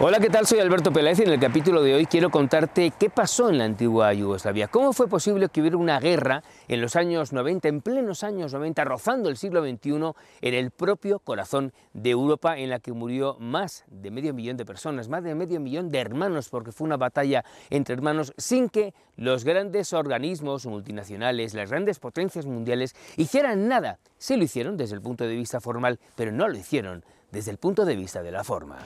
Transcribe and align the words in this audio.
Hola, 0.00 0.20
¿qué 0.20 0.30
tal? 0.30 0.46
Soy 0.46 0.60
Alberto 0.60 0.92
Peláez 0.92 1.18
y 1.18 1.22
en 1.24 1.30
el 1.30 1.40
capítulo 1.40 1.82
de 1.82 1.92
hoy 1.92 2.06
quiero 2.06 2.30
contarte 2.30 2.92
qué 2.96 3.10
pasó 3.10 3.50
en 3.50 3.58
la 3.58 3.64
antigua 3.64 4.12
Yugoslavia. 4.14 4.68
¿Cómo 4.68 4.92
fue 4.92 5.08
posible 5.08 5.48
que 5.48 5.60
hubiera 5.60 5.76
una 5.76 5.98
guerra 5.98 6.44
en 6.68 6.80
los 6.80 6.94
años 6.94 7.32
90, 7.32 7.66
en 7.66 7.80
plenos 7.80 8.22
años 8.22 8.52
90, 8.52 8.84
rozando 8.84 9.28
el 9.28 9.36
siglo 9.36 9.60
XXI, 9.60 10.12
en 10.40 10.54
el 10.54 10.70
propio 10.70 11.18
corazón 11.18 11.72
de 11.94 12.10
Europa, 12.10 12.58
en 12.58 12.70
la 12.70 12.78
que 12.78 12.92
murió 12.92 13.38
más 13.40 13.86
de 13.88 14.12
medio 14.12 14.32
millón 14.32 14.56
de 14.56 14.64
personas, 14.64 15.08
más 15.08 15.24
de 15.24 15.34
medio 15.34 15.58
millón 15.58 15.88
de 15.88 15.98
hermanos, 15.98 16.48
porque 16.48 16.70
fue 16.70 16.84
una 16.84 16.96
batalla 16.96 17.44
entre 17.68 17.94
hermanos 17.96 18.32
sin 18.36 18.68
que 18.68 18.94
los 19.16 19.42
grandes 19.42 19.92
organismos 19.92 20.64
multinacionales, 20.66 21.54
las 21.54 21.70
grandes 21.70 21.98
potencias 21.98 22.46
mundiales, 22.46 22.94
hicieran 23.16 23.66
nada. 23.66 23.98
Sí 24.16 24.36
lo 24.36 24.44
hicieron 24.44 24.76
desde 24.76 24.94
el 24.94 25.02
punto 25.02 25.24
de 25.24 25.34
vista 25.34 25.60
formal, 25.60 25.98
pero 26.14 26.30
no 26.30 26.46
lo 26.46 26.56
hicieron 26.56 27.04
desde 27.32 27.50
el 27.50 27.58
punto 27.58 27.84
de 27.84 27.96
vista 27.96 28.22
de 28.22 28.30
la 28.30 28.44
forma. 28.44 28.78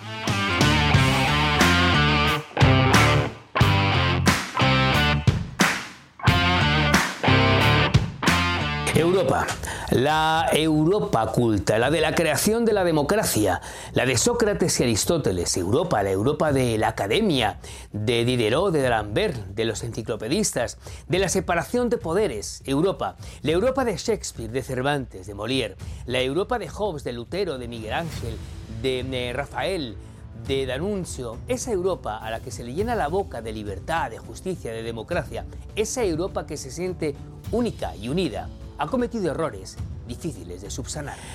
Europa, 8.95 9.47
la 9.91 10.49
Europa 10.53 11.27
culta, 11.33 11.79
la 11.79 11.91
de 11.91 12.01
la 12.01 12.15
creación 12.15 12.65
de 12.65 12.73
la 12.73 12.85
democracia, 12.85 13.61
la 13.93 14.07
de 14.07 14.17
Sócrates 14.17 14.79
y 14.81 14.83
Aristóteles, 14.83 15.57
Europa, 15.57 16.03
la 16.03 16.11
Europa 16.11 16.53
de 16.53 16.79
la 16.79 16.89
academia, 16.89 17.59
de 17.93 18.25
Diderot, 18.25 18.73
de 18.73 18.83
D'Alembert, 18.83 19.37
de 19.49 19.65
los 19.65 19.83
enciclopedistas, 19.83 20.79
de 21.09 21.19
la 21.19 21.29
separación 21.29 21.89
de 21.89 21.99
poderes, 21.99 22.63
Europa, 22.65 23.17
la 23.43 23.53
Europa 23.53 23.85
de 23.85 23.97
Shakespeare, 23.97 24.51
de 24.51 24.63
Cervantes, 24.63 25.27
de 25.27 25.35
Molière, 25.35 25.77
la 26.07 26.21
Europa 26.21 26.59
de 26.59 26.69
Hobbes, 26.69 27.05
de 27.05 27.13
Lutero, 27.13 27.59
de 27.59 27.69
Miguel 27.69 27.95
Ángel, 27.95 28.37
de 28.83 29.01
eh, 29.01 29.33
Rafael, 29.33 29.97
de 30.47 30.67
Danuncio, 30.67 31.39
esa 31.49 31.73
Europa 31.73 32.19
a 32.19 32.31
la 32.31 32.41
que 32.41 32.51
se 32.51 32.65
le 32.65 32.75
llena 32.75 32.95
la 32.95 33.09
boca 33.09 33.43
de 33.43 33.53
libertad, 33.53 34.11
de 34.11 34.19
justicia, 34.19 34.73
de 34.73 34.83
democracia, 34.83 35.45
esa 35.77 36.03
Europa 36.05 36.47
que 36.47 36.57
se 36.57 36.71
siente 36.71 37.15
única 37.53 37.95
y 37.97 38.09
unida, 38.09 38.49
ha 38.79 38.87
cometido 38.89 39.31
errores 39.31 39.77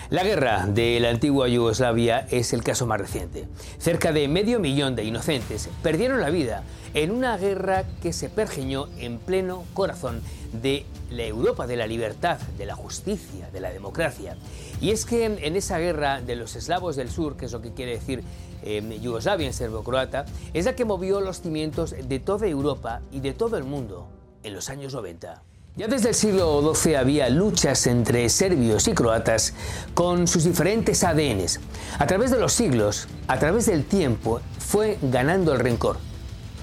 La 0.10 0.24
guerra 0.24 0.66
de 0.68 1.00
la 1.00 1.10
antigua 1.10 1.48
Yugoslavia 1.48 2.28
es 2.32 2.54
el 2.54 2.64
caso 2.64 2.86
más 2.86 3.00
reciente. 3.00 3.48
Cerca 3.78 4.12
de 4.12 4.28
medio 4.28 4.60
millón 4.60 4.96
de 4.96 5.04
inocentes 5.04 5.70
perdieron 5.84 6.22
la 6.22 6.30
vida 6.30 6.64
en 6.94 7.12
una 7.12 7.38
guerra 7.38 7.84
que 8.02 8.14
se 8.14 8.30
pergeñó 8.30 8.88
en 8.98 9.20
pleno 9.20 9.66
corazón 9.74 10.22
de 10.52 10.86
la 11.10 11.24
Europa 11.24 11.68
de 11.68 11.78
la 11.78 11.88
libertad, 11.88 12.40
de 12.58 12.66
la 12.66 12.76
justicia, 12.76 13.50
de 13.52 13.60
la 13.60 13.72
democracia. 13.72 14.38
Y 14.82 14.92
es 14.92 15.06
que 15.06 15.26
en 15.26 15.56
esa 15.56 15.78
guerra 15.80 16.22
de 16.22 16.36
los 16.36 16.56
eslavos 16.56 16.96
del 16.96 17.10
sur, 17.10 17.38
que 17.38 17.46
es 17.46 17.52
lo 17.52 17.62
que 17.62 17.74
quiere 17.74 17.92
decir 17.94 18.24
eh, 18.64 19.00
Yugoslavia 19.02 19.48
en 19.48 19.54
serbo-croata, 19.54 20.26
es 20.54 20.66
la 20.66 20.76
que 20.76 20.86
movió 20.86 21.22
los 21.22 21.42
cimientos 21.42 21.96
de 22.02 22.20
toda 22.20 22.48
Europa 22.48 23.02
y 23.12 23.20
de 23.20 23.34
todo 23.34 23.58
el 23.58 23.64
mundo 23.64 24.08
en 24.44 24.54
los 24.54 24.70
años 24.70 24.94
90. 24.94 25.42
Ya 25.78 25.88
desde 25.88 26.10
el 26.10 26.16
siglo 26.16 26.74
XII 26.74 26.96
había 26.96 27.30
luchas 27.30 27.86
entre 27.86 28.28
serbios 28.30 28.88
y 28.88 28.94
croatas 28.94 29.54
con 29.94 30.26
sus 30.26 30.44
diferentes 30.44 31.04
ADNs. 31.04 31.60
A 32.00 32.08
través 32.08 32.32
de 32.32 32.40
los 32.40 32.52
siglos, 32.54 33.08
a 33.28 33.38
través 33.38 33.68
del 33.68 33.86
tiempo, 33.86 34.42
fue 34.58 34.98
ganando 35.04 35.54
el 35.54 35.60
rencor 35.60 36.00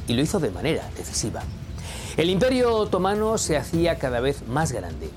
y 0.09 0.15
lo 0.15 0.23
hizo 0.23 0.41
de 0.41 0.51
manera 0.51 0.91
decisiva. 0.97 1.45
El 2.17 2.29
imperio 2.29 2.75
otomano 2.75 3.39
se 3.39 3.57
hacía 3.57 4.01
cada 4.01 4.19
vez 4.19 4.49
más 4.49 4.73
grande. 4.73 5.09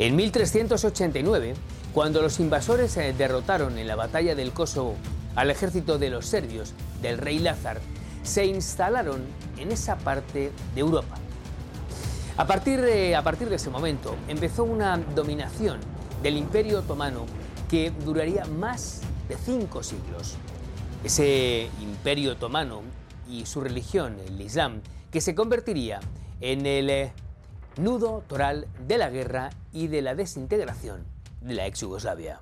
En 0.00 0.16
1389, 0.16 1.54
cuando 1.94 2.22
los 2.22 2.40
invasores 2.40 2.96
derrotaron 3.16 3.78
en 3.78 3.86
la 3.86 3.94
batalla 3.94 4.34
del 4.34 4.50
Kosovo 4.52 4.96
al 5.36 5.52
ejército 5.52 5.98
de 5.98 6.10
los 6.10 6.26
serbios 6.26 6.72
del 7.00 7.18
rey 7.18 7.38
Lázar, 7.38 7.80
se 8.24 8.44
instalaron 8.44 9.22
en 9.56 9.70
esa 9.70 9.96
parte 9.98 10.50
de 10.74 10.80
Europa. 10.80 11.16
A 12.38 12.46
partir, 12.46 12.82
de, 12.82 13.16
a 13.16 13.22
partir 13.22 13.48
de 13.48 13.56
ese 13.56 13.70
momento 13.70 14.14
empezó 14.28 14.64
una 14.64 14.98
dominación 14.98 15.80
del 16.22 16.36
Imperio 16.36 16.80
Otomano 16.80 17.24
que 17.70 17.90
duraría 17.90 18.44
más 18.44 19.00
de 19.26 19.38
cinco 19.38 19.82
siglos. 19.82 20.34
Ese 21.02 21.70
Imperio 21.80 22.32
Otomano 22.32 22.82
y 23.26 23.46
su 23.46 23.62
religión, 23.62 24.18
el 24.26 24.38
Islam, 24.38 24.82
que 25.10 25.22
se 25.22 25.34
convertiría 25.34 26.00
en 26.42 26.66
el 26.66 26.90
eh, 26.90 27.12
nudo 27.78 28.22
toral 28.28 28.68
de 28.86 28.98
la 28.98 29.08
guerra 29.08 29.48
y 29.72 29.86
de 29.86 30.02
la 30.02 30.14
desintegración 30.14 31.06
de 31.40 31.54
la 31.54 31.66
ex 31.66 31.80
Yugoslavia. 31.80 32.38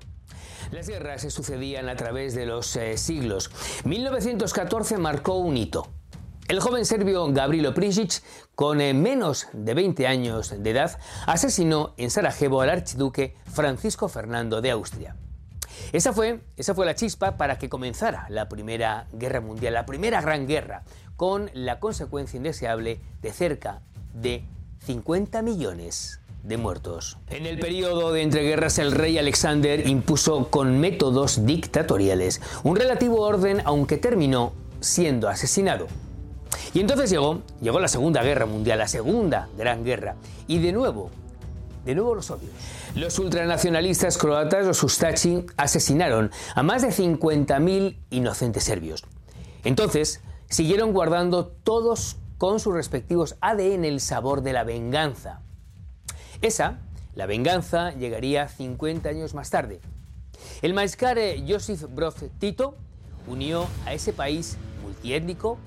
Las 0.71 0.89
guerras 0.89 1.21
se 1.21 1.31
sucedían 1.31 1.87
a 1.87 1.95
través 1.95 2.35
de 2.35 2.45
los 2.45 2.75
eh, 2.75 2.97
siglos. 2.97 3.49
1914 3.85 4.97
marcó 4.97 5.37
un 5.37 5.55
hito. 5.55 5.87
El 6.47 6.59
joven 6.59 6.85
serbio 6.85 7.33
Gavrilo 7.33 7.73
Prisic, 7.73 8.21
con 8.53 8.79
eh, 8.79 8.93
menos 8.93 9.47
de 9.51 9.73
20 9.73 10.05
años 10.05 10.53
de 10.55 10.69
edad, 10.69 10.99
asesinó 11.25 11.95
en 11.97 12.11
Sarajevo 12.11 12.61
al 12.61 12.69
archiduque 12.69 13.35
Francisco 13.51 14.09
Fernando 14.09 14.61
de 14.61 14.69
Austria. 14.69 15.15
Esa 15.91 16.13
fue, 16.13 16.41
esa 16.55 16.75
fue 16.75 16.85
la 16.85 16.93
chispa 16.93 17.35
para 17.35 17.57
que 17.57 17.67
comenzara 17.67 18.27
la 18.29 18.47
Primera 18.47 19.07
Guerra 19.11 19.41
Mundial, 19.41 19.73
la 19.73 19.87
primera 19.87 20.21
gran 20.21 20.45
guerra, 20.45 20.83
con 21.15 21.49
la 21.55 21.79
consecuencia 21.79 22.37
indeseable 22.37 22.99
de 23.23 23.33
cerca 23.33 23.81
de 24.13 24.45
50 24.85 25.41
millones 25.41 26.19
de 26.43 26.57
muertos. 26.57 27.17
En 27.31 27.47
el 27.47 27.57
periodo 27.57 28.11
de 28.13 28.21
entreguerras 28.21 28.77
el 28.77 28.91
rey 28.91 29.17
Alexander 29.17 29.87
impuso 29.87 30.51
con 30.51 30.79
métodos 30.79 31.43
dictatoriales 31.43 32.39
un 32.63 32.75
relativo 32.75 33.21
orden 33.21 33.63
aunque 33.65 33.97
terminó 33.97 34.53
siendo 34.79 35.27
asesinado. 35.27 35.87
Y 36.75 36.81
entonces 36.81 37.09
llegó, 37.09 37.41
llegó 37.61 37.79
la 37.79 37.87
Segunda 37.87 38.21
Guerra 38.21 38.45
Mundial, 38.45 38.79
la 38.79 38.89
Segunda 38.89 39.47
Gran 39.57 39.85
Guerra. 39.85 40.15
Y 40.45 40.59
de 40.59 40.73
nuevo, 40.73 41.09
de 41.85 41.95
nuevo 41.95 42.15
los 42.15 42.29
odios. 42.29 42.51
Los 42.95 43.17
ultranacionalistas 43.17 44.17
croatas, 44.17 44.65
los 44.67 44.83
Ustachi, 44.83 45.45
asesinaron 45.55 46.31
a 46.53 46.63
más 46.63 46.81
de 46.81 46.89
50.000 46.89 47.97
inocentes 48.09 48.65
serbios. 48.65 49.05
Entonces, 49.63 50.19
siguieron 50.49 50.91
guardando 50.91 51.47
todos 51.47 52.17
con 52.37 52.59
sus 52.59 52.73
respectivos 52.73 53.37
ADN 53.39 53.85
el 53.85 54.01
sabor 54.01 54.41
de 54.41 54.51
la 54.51 54.65
venganza. 54.65 55.39
Esa, 56.41 56.81
la 57.13 57.25
venganza, 57.25 57.91
llegaría 57.91 58.49
50 58.49 59.07
años 59.07 59.33
más 59.33 59.49
tarde. 59.49 59.79
El 60.61 60.73
maescar 60.73 61.17
Josip 61.47 61.83
Broz 61.95 62.15
Tito 62.37 62.75
unió 63.27 63.65
a 63.85 63.93
ese 63.93 64.11
país 64.11 64.57
multiétnico, 64.83 65.57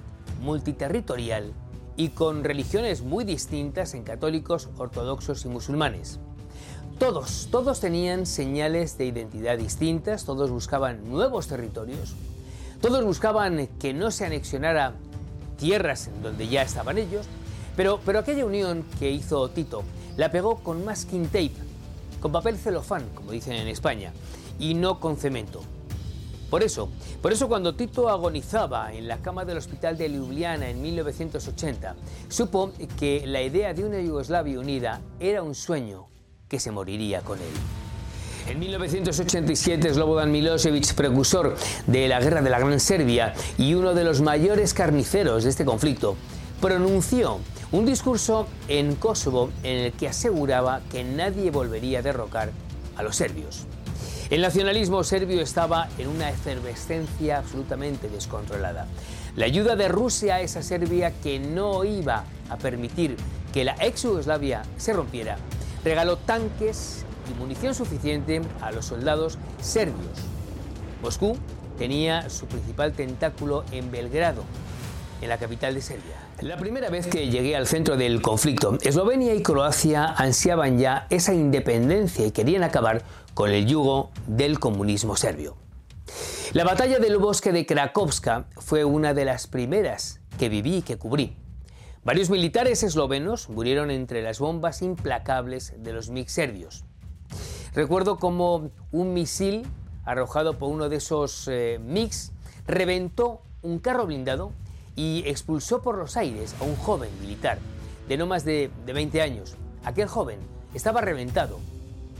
multiterritorial 0.40 1.52
y 1.96 2.10
con 2.10 2.44
religiones 2.44 3.02
muy 3.02 3.24
distintas 3.24 3.94
en 3.94 4.04
católicos, 4.04 4.68
ortodoxos 4.78 5.44
y 5.44 5.48
musulmanes. 5.48 6.20
Todos, 6.98 7.48
todos 7.50 7.80
tenían 7.80 8.26
señales 8.26 8.98
de 8.98 9.06
identidad 9.06 9.58
distintas, 9.58 10.24
todos 10.24 10.50
buscaban 10.50 11.08
nuevos 11.08 11.46
territorios, 11.48 12.14
todos 12.80 13.04
buscaban 13.04 13.68
que 13.78 13.92
no 13.94 14.10
se 14.10 14.26
anexionara 14.26 14.94
tierras 15.58 16.08
en 16.08 16.22
donde 16.22 16.48
ya 16.48 16.62
estaban 16.62 16.98
ellos, 16.98 17.26
pero, 17.76 18.00
pero 18.04 18.20
aquella 18.20 18.44
unión 18.44 18.84
que 18.98 19.10
hizo 19.10 19.48
Tito 19.50 19.82
la 20.16 20.30
pegó 20.30 20.56
con 20.56 20.84
masking 20.84 21.26
tape, 21.26 21.52
con 22.20 22.32
papel 22.32 22.56
celofán, 22.56 23.08
como 23.14 23.30
dicen 23.32 23.54
en 23.54 23.68
España, 23.68 24.12
y 24.58 24.74
no 24.74 24.98
con 24.98 25.16
cemento. 25.16 25.62
Por 26.50 26.62
eso, 26.62 26.88
por 27.20 27.32
eso 27.32 27.46
cuando 27.46 27.74
Tito 27.74 28.08
agonizaba 28.08 28.92
en 28.94 29.06
la 29.06 29.18
cama 29.18 29.44
del 29.44 29.58
hospital 29.58 29.98
de 29.98 30.08
Ljubljana 30.08 30.70
en 30.70 30.80
1980, 30.80 31.94
supo 32.28 32.72
que 32.98 33.26
la 33.26 33.42
idea 33.42 33.74
de 33.74 33.84
una 33.84 34.00
Yugoslavia 34.00 34.58
unida 34.58 35.02
era 35.20 35.42
un 35.42 35.54
sueño 35.54 36.06
que 36.48 36.58
se 36.58 36.70
moriría 36.70 37.20
con 37.20 37.38
él. 37.38 37.52
En 38.48 38.58
1987, 38.60 39.92
Slobodan 39.92 40.32
Milosevic, 40.32 40.94
precursor 40.94 41.54
de 41.86 42.08
la 42.08 42.18
guerra 42.18 42.40
de 42.40 42.48
la 42.48 42.58
Gran 42.58 42.80
Serbia 42.80 43.34
y 43.58 43.74
uno 43.74 43.92
de 43.92 44.04
los 44.04 44.22
mayores 44.22 44.72
carniceros 44.72 45.44
de 45.44 45.50
este 45.50 45.66
conflicto, 45.66 46.16
pronunció 46.62 47.40
un 47.72 47.84
discurso 47.84 48.46
en 48.68 48.94
Kosovo 48.94 49.50
en 49.62 49.78
el 49.80 49.92
que 49.92 50.08
aseguraba 50.08 50.80
que 50.90 51.04
nadie 51.04 51.50
volvería 51.50 51.98
a 51.98 52.02
derrocar 52.02 52.52
a 52.96 53.02
los 53.02 53.16
serbios. 53.16 53.66
El 54.30 54.42
nacionalismo 54.42 55.02
serbio 55.04 55.40
estaba 55.40 55.88
en 55.96 56.06
una 56.06 56.28
efervescencia 56.28 57.38
absolutamente 57.38 58.10
descontrolada. 58.10 58.86
La 59.36 59.46
ayuda 59.46 59.74
de 59.74 59.88
Rusia 59.88 60.34
a 60.34 60.40
esa 60.42 60.62
Serbia 60.62 61.14
que 61.22 61.38
no 61.38 61.82
iba 61.84 62.24
a 62.50 62.58
permitir 62.58 63.16
que 63.54 63.64
la 63.64 63.74
ex 63.80 64.02
Yugoslavia 64.02 64.64
se 64.76 64.92
rompiera, 64.92 65.38
regaló 65.82 66.18
tanques 66.18 67.06
y 67.30 67.38
munición 67.38 67.74
suficiente 67.74 68.42
a 68.60 68.70
los 68.70 68.84
soldados 68.84 69.38
serbios. 69.62 70.18
Moscú 71.02 71.38
tenía 71.78 72.28
su 72.28 72.44
principal 72.44 72.92
tentáculo 72.92 73.64
en 73.72 73.90
Belgrado, 73.90 74.44
en 75.20 75.28
la 75.28 75.38
capital 75.38 75.74
de 75.74 75.80
Serbia. 75.80 76.16
La 76.40 76.56
primera 76.56 76.90
vez 76.90 77.06
que 77.06 77.28
llegué 77.28 77.56
al 77.56 77.66
centro 77.66 77.96
del 77.96 78.22
conflicto, 78.22 78.78
Eslovenia 78.82 79.34
y 79.34 79.42
Croacia 79.42 80.06
ansiaban 80.16 80.78
ya 80.78 81.06
esa 81.10 81.34
independencia 81.34 82.26
y 82.26 82.30
querían 82.30 82.62
acabar 82.62 83.02
con 83.34 83.50
el 83.50 83.66
yugo 83.66 84.10
del 84.26 84.58
comunismo 84.58 85.16
serbio. 85.16 85.56
La 86.52 86.64
batalla 86.64 86.98
del 86.98 87.18
bosque 87.18 87.52
de 87.52 87.66
Krakowska 87.66 88.46
fue 88.56 88.84
una 88.84 89.14
de 89.14 89.24
las 89.24 89.46
primeras 89.46 90.20
que 90.38 90.48
viví 90.48 90.76
y 90.76 90.82
que 90.82 90.96
cubrí. 90.96 91.36
Varios 92.04 92.30
militares 92.30 92.82
eslovenos 92.82 93.50
murieron 93.50 93.90
entre 93.90 94.22
las 94.22 94.38
bombas 94.38 94.80
implacables 94.80 95.74
de 95.76 95.92
los 95.92 96.08
MiG 96.08 96.30
serbios. 96.30 96.84
Recuerdo 97.74 98.16
como 98.16 98.70
un 98.92 99.12
misil 99.12 99.66
arrojado 100.04 100.56
por 100.56 100.70
uno 100.70 100.88
de 100.88 100.96
esos 100.96 101.48
eh, 101.48 101.78
MiGs 101.84 102.32
reventó 102.66 103.42
un 103.60 103.78
carro 103.78 104.06
blindado 104.06 104.52
y 104.98 105.22
expulsó 105.26 105.80
por 105.80 105.96
los 105.96 106.16
aires 106.16 106.56
a 106.60 106.64
un 106.64 106.74
joven 106.74 107.10
militar 107.20 107.60
de 108.08 108.16
no 108.16 108.26
más 108.26 108.44
de, 108.44 108.68
de 108.84 108.92
20 108.92 109.22
años. 109.22 109.54
Aquel 109.84 110.08
joven 110.08 110.40
estaba 110.74 111.00
reventado, 111.00 111.60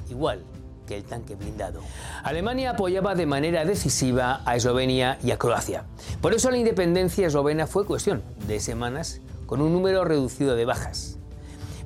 igual 0.08 0.44
que 0.86 0.96
el 0.96 1.02
tanque 1.02 1.34
blindado. 1.34 1.80
Alemania 2.22 2.70
apoyaba 2.70 3.16
de 3.16 3.26
manera 3.26 3.64
decisiva 3.64 4.42
a 4.46 4.54
Eslovenia 4.54 5.18
y 5.24 5.32
a 5.32 5.38
Croacia. 5.38 5.86
Por 6.22 6.34
eso 6.34 6.52
la 6.52 6.56
independencia 6.56 7.26
eslovena 7.26 7.66
fue 7.66 7.84
cuestión 7.84 8.22
de 8.46 8.60
semanas 8.60 9.20
con 9.46 9.60
un 9.60 9.72
número 9.72 10.04
reducido 10.04 10.54
de 10.54 10.64
bajas. 10.64 11.18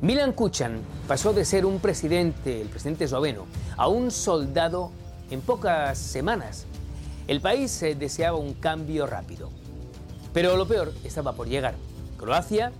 Milan 0.02 0.32
Kuchan 0.32 0.82
pasó 1.08 1.32
de 1.32 1.46
ser 1.46 1.64
un 1.64 1.78
presidente, 1.78 2.60
el 2.60 2.68
presidente 2.68 3.04
esloveno, 3.04 3.46
a 3.78 3.88
un 3.88 4.10
soldado 4.10 4.90
en 5.30 5.40
pocas 5.40 5.96
semanas. 5.96 6.66
El 7.28 7.40
país 7.40 7.80
deseaba 7.80 8.36
un 8.36 8.52
cambio 8.52 9.06
rápido. 9.06 9.61
Pero 10.32 10.56
lo 10.56 10.66
peor 10.66 10.92
estaba 11.04 11.32
por 11.32 11.48
llegar. 11.48 11.74
Croacia, 12.16 12.72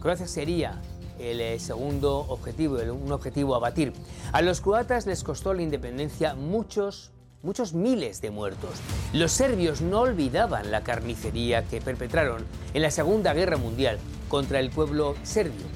Croacia 0.00 0.26
sería 0.26 0.80
el 1.18 1.40
eh, 1.40 1.58
segundo 1.58 2.18
objetivo, 2.28 2.76
un 2.76 3.12
objetivo 3.12 3.54
a 3.54 3.58
batir. 3.58 3.92
A 4.32 4.42
los 4.42 4.60
croatas 4.60 5.06
les 5.06 5.22
costó 5.22 5.54
la 5.54 5.62
independencia 5.62 6.34
muchos, 6.34 7.12
muchos 7.42 7.74
miles 7.74 8.20
de 8.20 8.30
muertos. 8.30 8.70
Los 9.12 9.32
serbios 9.32 9.80
no 9.80 10.00
olvidaban 10.00 10.70
la 10.70 10.82
carnicería 10.82 11.64
que 11.64 11.80
perpetraron 11.80 12.44
en 12.72 12.82
la 12.82 12.90
Segunda 12.90 13.34
Guerra 13.34 13.56
Mundial 13.56 13.98
contra 14.28 14.60
el 14.60 14.70
pueblo 14.70 15.14
serbio. 15.22 15.66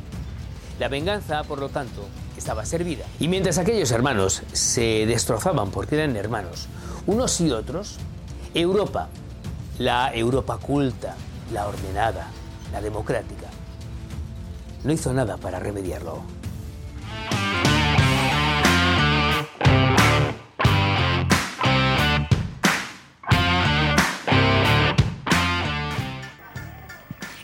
La 0.79 0.89
venganza, 0.89 1.43
por 1.45 1.59
lo 1.59 1.69
tanto, 1.69 2.03
estaba 2.37 2.65
servida. 2.65 3.05
Y 3.19 3.29
mientras 3.29 3.59
aquellos 3.59 3.91
hermanos 3.91 4.43
se 4.53 5.07
destrozaban 5.07 5.71
porque 5.71 5.97
eran 5.97 6.17
hermanos, 6.17 6.69
unos 7.07 7.41
y 7.41 7.51
otros, 7.51 7.97
Europa, 8.55 9.09
la 9.79 10.13
Europa 10.13 10.59
culta, 10.59 11.15
la 11.53 11.69
ordenada, 11.69 12.29
la 12.73 12.81
democrática, 12.81 13.47
no 14.83 14.93
hizo 14.93 15.13
nada 15.13 15.37
para 15.37 15.61
remediarlo. 15.61 16.23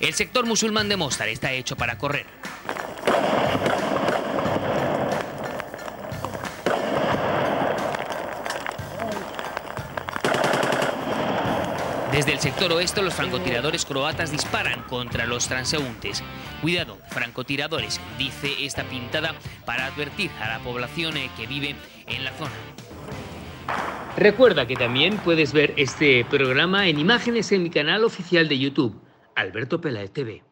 El 0.00 0.12
sector 0.12 0.44
musulmán 0.44 0.88
de 0.88 0.96
Mostar 0.96 1.28
está 1.28 1.52
hecho 1.52 1.76
para 1.76 1.98
correr. 1.98 2.26
Desde 12.14 12.32
el 12.32 12.38
sector 12.38 12.70
oeste, 12.72 13.02
los 13.02 13.12
francotiradores 13.12 13.84
croatas 13.84 14.30
disparan 14.30 14.84
contra 14.84 15.26
los 15.26 15.48
transeúntes. 15.48 16.22
Cuidado, 16.62 16.96
francotiradores, 17.08 18.00
dice 18.16 18.52
esta 18.60 18.84
pintada 18.84 19.34
para 19.66 19.86
advertir 19.86 20.30
a 20.40 20.48
la 20.48 20.60
población 20.60 21.16
eh, 21.16 21.28
que 21.36 21.48
vive 21.48 21.74
en 22.06 22.22
la 22.22 22.30
zona. 22.34 22.52
Recuerda 24.16 24.64
que 24.64 24.76
también 24.76 25.16
puedes 25.16 25.52
ver 25.52 25.74
este 25.76 26.24
programa 26.24 26.86
en 26.86 27.00
imágenes 27.00 27.50
en 27.50 27.64
mi 27.64 27.70
canal 27.70 28.04
oficial 28.04 28.48
de 28.48 28.60
YouTube, 28.60 29.02
Alberto 29.34 29.80
Peláez 29.80 30.12
TV. 30.12 30.44